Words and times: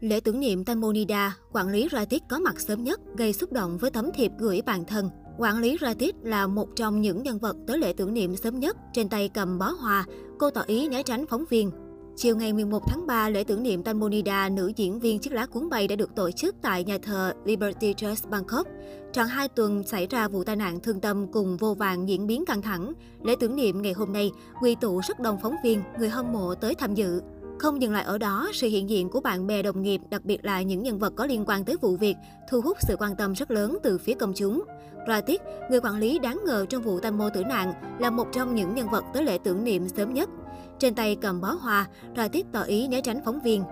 Lễ 0.00 0.20
tưởng 0.20 0.40
niệm 0.40 0.64
Tanmonida, 0.64 1.36
quản 1.52 1.68
lý 1.68 1.88
Ratit 1.92 2.22
có 2.28 2.38
mặt 2.38 2.60
sớm 2.60 2.84
nhất, 2.84 3.00
gây 3.16 3.32
xúc 3.32 3.52
động 3.52 3.78
với 3.78 3.90
tấm 3.90 4.10
thiệp 4.14 4.32
gửi 4.38 4.62
bạn 4.66 4.84
thân. 4.84 5.10
Quản 5.38 5.58
lý 5.58 5.76
Ratit 5.80 6.14
là 6.22 6.46
một 6.46 6.68
trong 6.76 7.00
những 7.00 7.22
nhân 7.22 7.38
vật 7.38 7.56
tới 7.66 7.78
lễ 7.78 7.92
tưởng 7.92 8.14
niệm 8.14 8.36
sớm 8.36 8.58
nhất, 8.58 8.76
trên 8.92 9.08
tay 9.08 9.28
cầm 9.28 9.58
bó 9.58 9.66
hoa, 9.66 10.04
cô 10.38 10.50
tỏ 10.50 10.62
ý 10.66 10.88
né 10.88 11.02
tránh 11.02 11.26
phóng 11.26 11.44
viên. 11.50 11.70
Chiều 12.16 12.36
ngày 12.36 12.52
11 12.52 12.82
tháng 12.86 13.06
3, 13.06 13.28
lễ 13.28 13.44
tưởng 13.44 13.62
niệm 13.62 13.82
Tanmonida, 13.82 14.48
nữ 14.48 14.72
diễn 14.76 15.00
viên 15.00 15.18
chiếc 15.18 15.32
lá 15.32 15.46
cuốn 15.46 15.68
bay 15.68 15.88
đã 15.88 15.96
được 15.96 16.14
tổ 16.14 16.30
chức 16.30 16.54
tại 16.62 16.84
nhà 16.84 16.98
thờ 17.02 17.32
Liberty 17.44 17.94
Church 17.94 18.28
Bangkok. 18.28 18.66
Tròn 19.12 19.26
hai 19.26 19.48
tuần 19.48 19.82
xảy 19.82 20.06
ra 20.06 20.28
vụ 20.28 20.44
tai 20.44 20.56
nạn 20.56 20.80
thương 20.80 21.00
tâm 21.00 21.26
cùng 21.32 21.56
vô 21.56 21.74
vàng 21.74 22.08
diễn 22.08 22.26
biến 22.26 22.44
căng 22.44 22.62
thẳng. 22.62 22.92
Lễ 23.22 23.34
tưởng 23.40 23.56
niệm 23.56 23.82
ngày 23.82 23.92
hôm 23.92 24.12
nay 24.12 24.30
quy 24.62 24.74
tụ 24.80 25.00
rất 25.08 25.20
đông 25.20 25.38
phóng 25.42 25.56
viên, 25.64 25.82
người 25.98 26.08
hâm 26.08 26.32
mộ 26.32 26.54
tới 26.54 26.74
tham 26.74 26.94
dự. 26.94 27.20
Không 27.60 27.82
dừng 27.82 27.92
lại 27.92 28.04
ở 28.04 28.18
đó, 28.18 28.50
sự 28.54 28.68
hiện 28.68 28.90
diện 28.90 29.08
của 29.08 29.20
bạn 29.20 29.46
bè 29.46 29.62
đồng 29.62 29.82
nghiệp, 29.82 30.00
đặc 30.10 30.24
biệt 30.24 30.44
là 30.44 30.62
những 30.62 30.82
nhân 30.82 30.98
vật 30.98 31.12
có 31.16 31.26
liên 31.26 31.44
quan 31.46 31.64
tới 31.64 31.76
vụ 31.80 31.96
việc, 31.96 32.16
thu 32.50 32.60
hút 32.60 32.76
sự 32.80 32.96
quan 32.98 33.16
tâm 33.16 33.32
rất 33.32 33.50
lớn 33.50 33.78
từ 33.82 33.98
phía 33.98 34.14
công 34.14 34.32
chúng. 34.36 34.62
Ratik, 35.08 35.40
người 35.70 35.80
quản 35.80 35.98
lý 35.98 36.18
đáng 36.18 36.40
ngờ 36.46 36.66
trong 36.68 36.82
vụ 36.82 37.00
tam 37.00 37.18
mô 37.18 37.30
tử 37.30 37.44
nạn, 37.44 37.72
là 37.98 38.10
một 38.10 38.28
trong 38.32 38.54
những 38.54 38.74
nhân 38.74 38.88
vật 38.90 39.04
tới 39.14 39.24
lễ 39.24 39.38
tưởng 39.44 39.64
niệm 39.64 39.88
sớm 39.88 40.14
nhất. 40.14 40.28
Trên 40.78 40.94
tay 40.94 41.16
cầm 41.20 41.40
bó 41.40 41.52
hoa, 41.52 41.86
Ratik 42.16 42.46
tỏ 42.52 42.62
ý 42.62 42.88
né 42.88 43.00
tránh 43.00 43.20
phóng 43.24 43.40
viên. 43.40 43.62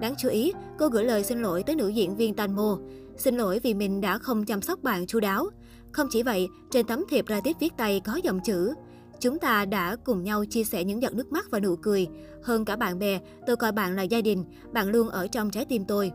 Đáng 0.00 0.14
chú 0.18 0.28
ý, 0.28 0.52
cô 0.78 0.88
gửi 0.88 1.04
lời 1.04 1.24
xin 1.24 1.42
lỗi 1.42 1.62
tới 1.62 1.76
nữ 1.76 1.88
diễn 1.88 2.16
viên 2.16 2.34
Tanmo. 2.34 2.78
Xin 3.16 3.36
lỗi 3.36 3.60
vì 3.62 3.74
mình 3.74 4.00
đã 4.00 4.18
không 4.18 4.44
chăm 4.44 4.62
sóc 4.62 4.82
bạn 4.82 5.06
chu 5.06 5.20
đáo. 5.20 5.46
Không 5.92 6.06
chỉ 6.10 6.22
vậy, 6.22 6.48
trên 6.70 6.86
tấm 6.86 7.04
thiệp 7.10 7.24
Ratik 7.28 7.56
viết 7.60 7.72
tay 7.76 8.00
có 8.00 8.20
dòng 8.22 8.40
chữ 8.44 8.74
Chúng 9.20 9.38
ta 9.38 9.64
đã 9.64 9.96
cùng 10.04 10.22
nhau 10.22 10.44
chia 10.44 10.64
sẻ 10.64 10.84
những 10.84 11.02
giọt 11.02 11.14
nước 11.14 11.32
mắt 11.32 11.46
và 11.50 11.60
nụ 11.60 11.76
cười. 11.76 12.08
Hơn 12.42 12.64
cả 12.64 12.76
bạn 12.76 12.98
bè, 12.98 13.20
tôi 13.46 13.56
coi 13.56 13.72
bạn 13.72 13.96
là 13.96 14.02
gia 14.02 14.20
đình, 14.20 14.44
bạn 14.72 14.88
luôn 14.88 15.08
ở 15.08 15.26
trong 15.26 15.50
trái 15.50 15.64
tim 15.64 15.84
tôi. 15.84 16.12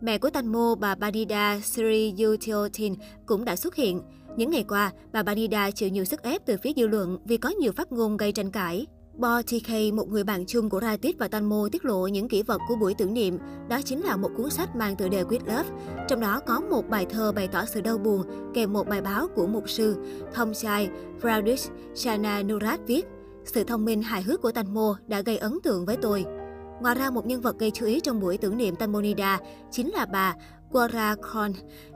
Mẹ 0.00 0.18
của 0.18 0.30
Tanmo, 0.30 0.74
bà 0.74 0.94
Banida 0.94 1.60
Sri 1.60 2.14
Yutiotin 2.18 2.94
cũng 3.26 3.44
đã 3.44 3.56
xuất 3.56 3.74
hiện. 3.74 4.00
Những 4.36 4.50
ngày 4.50 4.64
qua, 4.68 4.92
bà 5.12 5.22
Banida 5.22 5.70
chịu 5.70 5.88
nhiều 5.88 6.04
sức 6.04 6.22
ép 6.22 6.46
từ 6.46 6.56
phía 6.62 6.72
dư 6.76 6.86
luận 6.86 7.18
vì 7.24 7.36
có 7.36 7.48
nhiều 7.48 7.72
phát 7.72 7.92
ngôn 7.92 8.16
gây 8.16 8.32
tranh 8.32 8.50
cãi. 8.50 8.86
Bo 9.20 9.42
TK, 9.42 9.94
một 9.94 10.08
người 10.08 10.24
bạn 10.24 10.44
chung 10.46 10.70
của 10.70 10.80
Ratit 10.80 11.18
và 11.18 11.28
Tanmo 11.28 11.68
tiết 11.72 11.84
lộ 11.84 12.06
những 12.06 12.28
kỷ 12.28 12.42
vật 12.42 12.60
của 12.68 12.76
buổi 12.76 12.94
tưởng 12.94 13.14
niệm. 13.14 13.38
Đó 13.68 13.80
chính 13.84 14.04
là 14.04 14.16
một 14.16 14.30
cuốn 14.36 14.50
sách 14.50 14.76
mang 14.76 14.96
tựa 14.96 15.08
đề 15.08 15.24
"Quit 15.24 15.42
Love. 15.42 15.68
Trong 16.08 16.20
đó 16.20 16.40
có 16.46 16.60
một 16.60 16.88
bài 16.88 17.06
thơ 17.10 17.32
bày 17.32 17.48
tỏ 17.48 17.64
sự 17.64 17.80
đau 17.80 17.98
buồn, 17.98 18.22
kèm 18.54 18.72
một 18.72 18.88
bài 18.88 19.00
báo 19.00 19.26
của 19.34 19.46
mục 19.46 19.70
sư 19.70 19.96
Thông 20.34 20.54
Chai 20.54 20.90
Fraudish 21.22 21.70
Shana 21.94 22.42
Nurat 22.42 22.80
viết. 22.86 23.06
Sự 23.44 23.64
thông 23.64 23.84
minh 23.84 24.02
hài 24.02 24.22
hước 24.22 24.42
của 24.42 24.52
Tanmo 24.52 24.96
đã 25.06 25.20
gây 25.20 25.36
ấn 25.38 25.58
tượng 25.62 25.86
với 25.86 25.96
tôi. 25.96 26.24
Ngoài 26.80 26.94
ra, 26.94 27.10
một 27.10 27.26
nhân 27.26 27.40
vật 27.40 27.58
gây 27.58 27.70
chú 27.70 27.86
ý 27.86 28.00
trong 28.00 28.20
buổi 28.20 28.36
tưởng 28.36 28.56
niệm 28.56 28.76
Tanmonida 28.76 29.38
chính 29.70 29.90
là 29.90 30.06
bà 30.06 30.34
Gorakon 30.70 31.52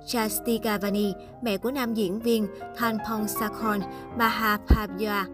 Chastigavani, 0.07 1.13
mẹ 1.43 1.57
của 1.57 1.71
nam 1.71 1.95
diễn 1.95 2.21
viên 2.21 2.47
Thanpong 2.77 3.29
Sakon 3.29 3.81
Mahapavya. 4.19 5.27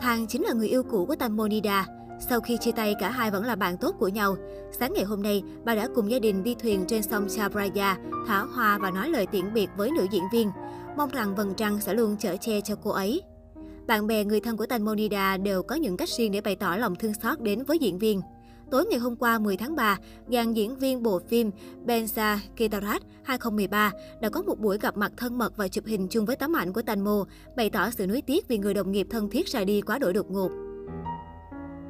Thang 0.00 0.26
chính 0.26 0.42
là 0.42 0.52
người 0.52 0.68
yêu 0.68 0.82
cũ 0.82 1.06
của 1.06 1.16
Tamonida. 1.16 1.86
Sau 2.28 2.40
khi 2.40 2.56
chia 2.56 2.72
tay, 2.72 2.94
cả 3.00 3.10
hai 3.10 3.30
vẫn 3.30 3.44
là 3.44 3.56
bạn 3.56 3.76
tốt 3.76 3.94
của 3.98 4.08
nhau. 4.08 4.36
Sáng 4.78 4.92
ngày 4.92 5.04
hôm 5.04 5.22
nay, 5.22 5.42
bà 5.64 5.74
đã 5.74 5.88
cùng 5.94 6.10
gia 6.10 6.18
đình 6.18 6.42
đi 6.42 6.54
thuyền 6.54 6.84
trên 6.88 7.02
sông 7.02 7.26
Chabraya, 7.28 7.98
thả 8.26 8.42
hoa 8.42 8.78
và 8.78 8.90
nói 8.90 9.08
lời 9.08 9.26
tiễn 9.26 9.54
biệt 9.54 9.70
với 9.76 9.90
nữ 9.90 10.06
diễn 10.10 10.22
viên. 10.32 10.50
Mong 10.96 11.10
rằng 11.10 11.34
vầng 11.34 11.54
trăng 11.54 11.80
sẽ 11.80 11.94
luôn 11.94 12.16
chở 12.16 12.36
che 12.36 12.60
cho 12.60 12.76
cô 12.82 12.90
ấy. 12.90 13.22
Bạn 13.86 14.06
bè, 14.06 14.24
người 14.24 14.40
thân 14.40 14.56
của 14.56 14.66
Tanmonida 14.66 15.36
đều 15.36 15.62
có 15.62 15.74
những 15.74 15.96
cách 15.96 16.08
riêng 16.08 16.32
để 16.32 16.40
bày 16.40 16.56
tỏ 16.56 16.76
lòng 16.76 16.96
thương 16.96 17.14
xót 17.14 17.40
đến 17.40 17.64
với 17.64 17.78
diễn 17.78 17.98
viên. 17.98 18.20
Tối 18.70 18.86
ngày 18.86 18.98
hôm 18.98 19.16
qua 19.16 19.38
10 19.38 19.56
tháng 19.56 19.76
3, 19.76 19.98
dàn 20.28 20.52
diễn 20.52 20.76
viên 20.76 21.02
bộ 21.02 21.20
phim 21.28 21.50
Benza 21.86 22.36
Kitarat 22.56 23.02
2013 23.22 23.92
đã 24.20 24.28
có 24.28 24.42
một 24.42 24.60
buổi 24.60 24.78
gặp 24.78 24.96
mặt 24.96 25.12
thân 25.16 25.38
mật 25.38 25.56
và 25.56 25.68
chụp 25.68 25.84
hình 25.86 26.08
chung 26.08 26.24
với 26.24 26.36
tấm 26.36 26.56
ảnh 26.56 26.72
của 26.72 26.82
Tanmo, 26.82 27.24
bày 27.56 27.70
tỏ 27.70 27.90
sự 27.90 28.06
nuối 28.06 28.22
tiếc 28.22 28.48
vì 28.48 28.58
người 28.58 28.74
đồng 28.74 28.92
nghiệp 28.92 29.06
thân 29.10 29.30
thiết 29.30 29.46
ra 29.46 29.64
đi 29.64 29.80
quá 29.80 29.98
đổi 29.98 30.12
đột 30.12 30.30
ngột. 30.30 30.50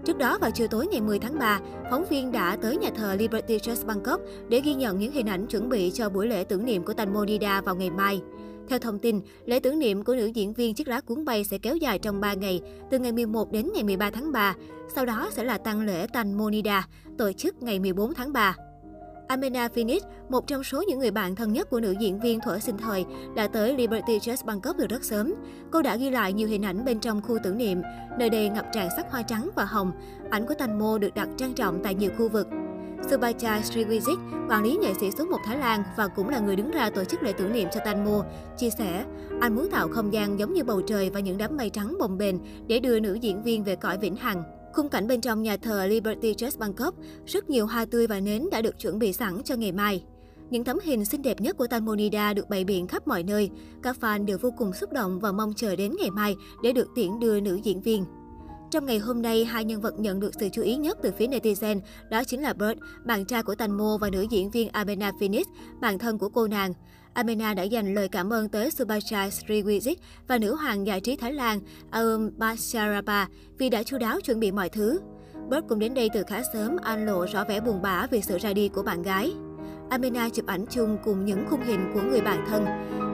Trước 0.05 0.19
đó 0.19 0.39
vào 0.41 0.51
chiều 0.51 0.69
tối 0.69 0.87
ngày 0.87 1.01
10 1.01 1.19
tháng 1.19 1.39
3, 1.39 1.61
phóng 1.91 2.05
viên 2.11 2.33
đã 2.33 2.57
tới 2.57 2.77
nhà 2.77 2.91
thờ 2.97 3.17
Liberty 3.19 3.59
Church 3.59 3.87
Bangkok 3.87 4.21
để 4.49 4.61
ghi 4.65 4.75
nhận 4.75 4.99
những 4.99 5.13
hình 5.13 5.27
ảnh 5.27 5.47
chuẩn 5.47 5.69
bị 5.69 5.91
cho 5.95 6.11
buổi 6.11 6.27
lễ 6.27 6.45
tưởng 6.45 6.65
niệm 6.65 6.85
của 6.85 6.93
Tanmo 6.93 7.25
Nida 7.25 7.61
vào 7.61 7.77
ngày 7.77 7.91
mai. 7.91 8.23
Theo 8.69 8.79
thông 8.79 8.99
tin, 8.99 9.21
lễ 9.45 9.61
tưởng 9.61 9.79
niệm 9.79 10.05
của 10.05 10.15
nữ 10.15 10.27
diễn 10.27 10.53
viên 10.53 10.75
chiếc 10.75 10.89
lá 10.89 11.01
cuốn 11.01 11.25
bay 11.25 11.45
sẽ 11.45 11.59
kéo 11.59 11.77
dài 11.77 11.99
trong 11.99 12.21
3 12.21 12.35
ngày, 12.35 12.61
từ 12.91 12.99
ngày 12.99 13.13
11 13.13 13.53
đến 13.53 13.71
ngày 13.75 13.85
13 13.85 14.11
tháng 14.11 14.33
3. 14.33 14.55
Sau 14.95 15.07
đó 15.07 15.31
sẽ 15.33 15.45
là 15.45 15.59
tăng 15.59 15.81
lễ 15.81 16.07
Tan 16.13 16.39
Monida, 16.39 16.89
tổ 17.19 17.33
chức 17.33 17.63
ngày 17.63 17.79
14 17.79 18.15
tháng 18.15 18.33
3. 18.33 18.57
Amena 19.29 19.69
Phoenix, 19.69 20.03
một 20.29 20.47
trong 20.47 20.65
số 20.65 20.83
những 20.89 20.99
người 20.99 21.11
bạn 21.11 21.37
thân 21.37 21.53
nhất 21.53 21.71
của 21.71 21.81
nữ 21.81 21.95
diễn 22.01 22.21
viên 22.21 22.41
thuở 22.41 22.59
sinh 22.59 22.77
thời, 22.77 23.05
đã 23.37 23.47
tới 23.49 23.77
Liberty 23.77 24.19
Church 24.19 24.45
Bangkok 24.45 24.77
từ 24.79 24.87
rất 24.87 25.05
sớm. 25.05 25.35
Cô 25.71 25.83
đã 25.83 25.97
ghi 25.97 26.11
lại 26.11 26.33
nhiều 26.33 26.49
hình 26.49 26.65
ảnh 26.65 26.85
bên 26.85 27.01
trong 27.01 27.23
khu 27.23 27.39
tưởng 27.43 27.59
niệm, 27.59 27.83
nơi 28.19 28.31
đây 28.31 28.49
ngập 28.49 28.67
tràn 28.73 28.89
sắc 28.97 29.11
hoa 29.11 29.23
trắng 29.23 29.51
và 29.55 29.65
hồng. 29.65 29.93
Ảnh 30.31 30.47
của 30.47 30.55
Thanh 30.59 30.79
Mô 30.79 30.99
được 30.99 31.15
đặt 31.15 31.29
trang 31.37 31.53
trọng 31.53 31.81
tại 31.83 31.95
nhiều 31.95 32.11
khu 32.19 32.29
vực. 32.29 32.47
Subacha 33.11 33.61
Sriwijik, 33.63 34.19
quản 34.51 34.65
lý 34.65 34.77
nghệ 34.77 34.95
sĩ 35.01 35.11
số 35.11 35.25
1 35.25 35.39
Thái 35.45 35.59
Lan 35.59 35.83
và 35.97 36.09
cũng 36.09 36.29
là 36.29 36.41
người 36.41 36.57
đứng 36.57 36.71
ra 36.71 36.91
tổ 36.91 37.05
chức 37.05 37.23
lễ 37.23 37.33
tưởng 37.33 37.53
niệm 37.53 37.69
cho 37.75 37.81
Tanmo, 37.85 38.25
chia 38.59 38.71
sẻ, 38.79 39.05
anh 39.41 39.55
muốn 39.55 39.71
tạo 39.71 39.89
không 39.89 40.13
gian 40.13 40.39
giống 40.39 40.53
như 40.53 40.65
bầu 40.65 40.83
trời 40.83 41.11
và 41.11 41.21
những 41.21 41.39
đám 41.39 41.57
mây 41.57 41.71
trắng 41.71 41.97
bồng 41.99 42.19
bềnh 42.19 42.37
để 42.67 42.81
đưa 42.81 43.01
nữ 43.01 43.15
diễn 43.15 43.43
viên 43.43 43.65
về 43.65 43.77
cõi 43.77 43.99
vĩnh 43.99 44.17
hằng. 44.17 44.43
Khung 44.75 44.89
cảnh 44.89 45.07
bên 45.07 45.21
trong 45.21 45.43
nhà 45.43 45.57
thờ 45.57 45.87
Liberty 45.87 46.35
Church 46.35 46.59
Bangkok, 46.59 46.95
rất 47.27 47.51
nhiều 47.51 47.67
hoa 47.67 47.85
tươi 47.85 48.07
và 48.07 48.21
nến 48.21 48.49
đã 48.51 48.63
được 48.63 48.79
chuẩn 48.79 48.99
bị 48.99 49.13
sẵn 49.13 49.43
cho 49.45 49.57
ngày 49.57 49.73
mai. 49.73 50.05
Những 50.51 50.65
tấm 50.65 50.79
hình 50.83 51.05
xinh 51.05 51.23
đẹp 51.23 51.41
nhất 51.41 51.57
của 51.57 51.67
Tanmonida 51.67 52.35
được 52.35 52.49
bày 52.49 52.65
biện 52.65 52.87
khắp 52.87 53.09
mọi 53.09 53.23
nơi. 53.23 53.51
Các 53.83 53.97
fan 54.01 54.25
đều 54.25 54.39
vô 54.41 54.51
cùng 54.59 54.73
xúc 54.73 54.93
động 54.93 55.21
và 55.21 55.33
mong 55.33 55.53
chờ 55.57 55.77
đến 55.77 55.93
ngày 56.01 56.11
mai 56.11 56.37
để 56.63 56.73
được 56.73 56.89
tiễn 56.95 57.19
đưa 57.21 57.41
nữ 57.41 57.55
diễn 57.63 57.81
viên. 57.81 58.05
Trong 58.75 58.87
ngày 58.87 58.99
hôm 58.99 59.23
nay, 59.23 59.45
hai 59.45 59.65
nhân 59.65 59.81
vật 59.81 59.99
nhận 59.99 60.21
được 60.21 60.31
sự 60.41 60.49
chú 60.53 60.63
ý 60.63 60.77
nhất 60.77 60.99
từ 61.03 61.13
phía 61.19 61.27
netizen, 61.27 61.81
đó 62.11 62.25
chính 62.25 62.43
là 62.43 62.53
Bird, 62.53 62.79
bạn 63.05 63.25
trai 63.25 63.43
của 63.43 63.55
Tanmo 63.55 63.99
và 64.01 64.11
nữ 64.11 64.27
diễn 64.31 64.51
viên 64.51 64.69
Amena 64.69 65.13
Phoenix, 65.21 65.47
bạn 65.81 65.99
thân 65.99 66.19
của 66.19 66.29
cô 66.29 66.47
nàng. 66.47 66.73
Amena 67.13 67.55
đã 67.55 67.63
dành 67.63 67.95
lời 67.95 68.09
cảm 68.09 68.33
ơn 68.33 68.49
tới 68.49 68.71
Subhachai 68.71 69.31
Sriwijik 69.31 69.95
và 70.29 70.39
nữ 70.39 70.55
hoàng 70.55 70.87
giải 70.87 71.01
trí 71.01 71.17
Thái 71.17 71.33
Lan 71.33 71.61
Aum 71.91 72.31
Basharaba 72.37 73.29
vì 73.59 73.71
đã 73.71 73.83
chu 73.83 73.99
đáo 73.99 74.21
chuẩn 74.21 74.41
bị 74.41 74.53
mọi 74.53 74.69
thứ. 74.69 75.01
Bird 75.51 75.67
cũng 75.69 75.79
đến 75.79 75.95
đây 75.95 76.09
từ 76.15 76.23
khá 76.27 76.43
sớm, 76.53 76.77
anh 76.83 77.07
lộ 77.07 77.27
rõ 77.27 77.45
vẻ 77.49 77.61
buồn 77.61 77.83
bã 77.83 78.07
vì 78.11 78.21
sự 78.21 78.39
ra 78.39 78.53
đi 78.53 78.69
của 78.69 78.83
bạn 78.83 79.03
gái. 79.03 79.33
Amena 79.91 80.29
chụp 80.29 80.47
ảnh 80.47 80.67
chung 80.71 80.99
cùng 81.05 81.25
những 81.25 81.45
khung 81.51 81.65
hình 81.65 81.91
của 81.95 82.03
người 82.03 82.21
bạn 82.21 82.45
thân. 82.49 82.65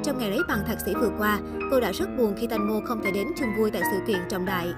Trong 0.04 0.18
ngày 0.18 0.30
lấy 0.30 0.40
bằng 0.48 0.64
thạc 0.66 0.78
sĩ 0.86 0.92
vừa 0.94 1.10
qua, 1.18 1.40
cô 1.70 1.80
đã 1.80 1.92
rất 1.92 2.06
buồn 2.18 2.34
khi 2.40 2.46
Tanmo 2.46 2.80
không 2.84 3.02
thể 3.04 3.10
đến 3.10 3.26
chung 3.38 3.48
vui 3.58 3.70
tại 3.70 3.82
sự 3.92 3.98
kiện 4.06 4.20
trọng 4.28 4.44
đại. 4.44 4.68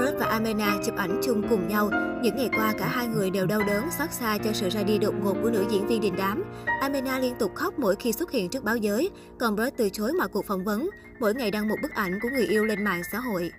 Bert 0.00 0.18
và 0.18 0.26
Amena 0.26 0.78
chụp 0.84 0.96
ảnh 0.96 1.20
chung 1.22 1.42
cùng 1.50 1.68
nhau. 1.68 1.90
Những 2.22 2.36
ngày 2.36 2.50
qua, 2.56 2.72
cả 2.78 2.88
hai 2.88 3.06
người 3.06 3.30
đều 3.30 3.46
đau 3.46 3.60
đớn, 3.66 3.90
xót 3.98 4.12
xa 4.12 4.38
cho 4.44 4.52
sự 4.52 4.68
ra 4.68 4.82
đi 4.82 4.98
đột 4.98 5.14
ngột 5.22 5.34
của 5.42 5.50
nữ 5.50 5.64
diễn 5.70 5.86
viên 5.86 6.00
đình 6.00 6.14
đám. 6.18 6.44
Amena 6.80 7.18
liên 7.18 7.34
tục 7.38 7.54
khóc 7.54 7.78
mỗi 7.78 7.96
khi 7.96 8.12
xuất 8.12 8.30
hiện 8.30 8.48
trước 8.48 8.64
báo 8.64 8.76
giới, 8.76 9.10
còn 9.38 9.56
Brad 9.56 9.68
từ 9.76 9.88
chối 9.90 10.12
mọi 10.12 10.28
cuộc 10.28 10.46
phỏng 10.46 10.64
vấn, 10.64 10.90
mỗi 11.20 11.34
ngày 11.34 11.50
đăng 11.50 11.68
một 11.68 11.76
bức 11.82 11.90
ảnh 11.92 12.18
của 12.22 12.28
người 12.32 12.46
yêu 12.46 12.64
lên 12.64 12.84
mạng 12.84 13.02
xã 13.12 13.18
hội. 13.18 13.50